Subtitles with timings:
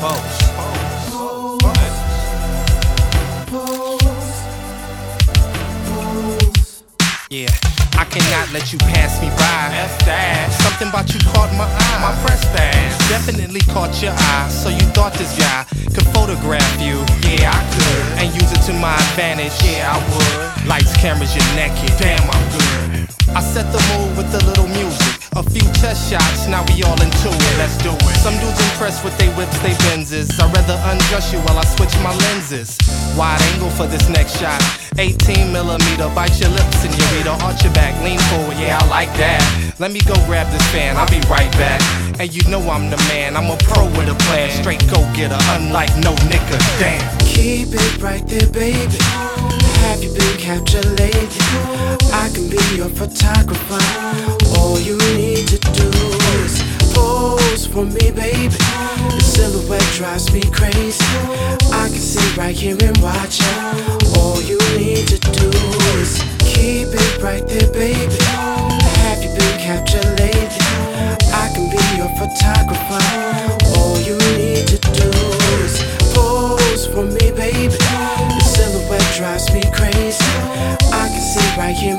[0.00, 0.08] Yeah,
[8.00, 9.76] I cannot let you pass me by.
[9.76, 10.48] F that.
[10.64, 12.00] Something about you caught my eye.
[12.00, 12.96] My press badge.
[13.10, 14.48] Definitely caught your eye.
[14.48, 17.04] So you thought this guy could photograph you.
[17.28, 18.24] Yeah, I could.
[18.24, 19.52] And use it to my advantage.
[19.62, 20.66] Yeah, I would.
[20.66, 21.92] Lights, cameras, you're naked.
[22.00, 23.04] Damn, I'm good.
[23.36, 24.79] I set the mood with a little music.
[25.50, 27.54] Few chest shots, now we all into it.
[27.58, 28.16] Let's do it.
[28.22, 30.30] Some dudes impressed with they whips, they Benzes.
[30.38, 32.78] I'd rather undress you while I switch my lenses.
[33.18, 34.62] Wide angle for this next shot.
[34.98, 38.86] 18 millimeter, bite your lips and you read arch your back, lean forward, yeah, I
[38.86, 39.42] like that.
[39.78, 41.80] Let me go grab this fan, I'll be right back.
[42.20, 44.50] And you know I'm the man, I'm a pro with a plan.
[44.50, 47.02] Straight go getter, unlike no nigga, damn.
[47.26, 48.98] Keep it right there, baby.
[49.88, 51.26] Have you been captured lately?
[52.12, 54.39] I can be your photographer.
[54.70, 55.90] All you need to do
[56.44, 56.62] is
[56.94, 58.54] pose for me, baby.
[59.10, 61.04] Your silhouette drives me crazy.
[61.74, 63.56] I can sit right here and watch you.
[64.14, 65.50] All you need to do
[65.98, 68.14] is keep it right there, baby.
[69.02, 70.62] Have you been captured lately?
[71.34, 73.02] I can be your photographer.
[73.76, 75.10] All you need to do
[75.58, 75.82] is
[76.14, 77.74] pose for me, baby.
[77.74, 80.24] Your silhouette drives me crazy.
[80.94, 81.98] I can sit right here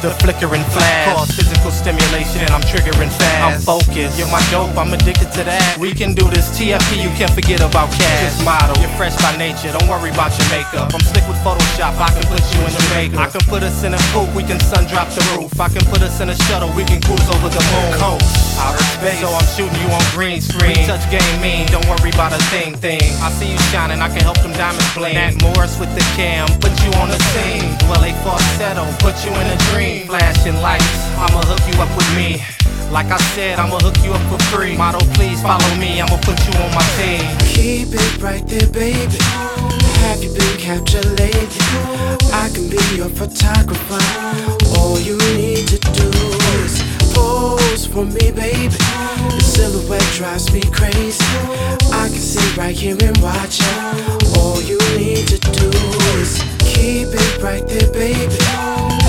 [0.00, 1.12] the flickering flash.
[1.12, 3.44] Cause physical stimulation, and I'm triggering fast.
[3.44, 5.76] I'm focused, you're my dope, I'm addicted to that.
[5.78, 8.32] We can do this TFP, you can't forget about cash.
[8.32, 10.92] Just model, you're fresh by nature, don't worry about your makeup.
[10.92, 13.20] I'm slick with Photoshop, I can put you in the makeup.
[13.20, 15.52] I can put us in a coupe, we can sun drop the roof.
[15.60, 17.92] I can put us in a shuttle, we can cruise over the moon.
[18.00, 20.84] Coast, outer space, so I'm shooting you on green screen.
[20.84, 23.02] Touch game mean, don't worry about a thing thing.
[23.24, 25.14] I see you shining, I can help them diamonds bling.
[25.14, 27.72] Nat Morris with the cam, put you on the scene.
[27.88, 30.06] Well, a falsetto, put you in a dream.
[30.06, 32.44] Flashing lights, I'ma hook you up with me.
[32.90, 34.76] Like I said, I'ma hook you up for free.
[34.76, 37.22] Model, please follow me, I'ma put you on my team.
[37.46, 39.18] keep it right there, baby.
[40.04, 41.46] Have you been captured lately?
[42.32, 44.02] I can be your photographer.
[44.76, 46.08] All you need to do
[46.58, 46.82] is
[47.14, 47.29] pose
[47.90, 48.74] for me, baby.
[49.30, 51.24] Your silhouette drives me crazy.
[51.92, 54.38] I can sit right here and watch you.
[54.38, 55.70] All you need to do
[56.18, 58.99] is keep it right there, baby.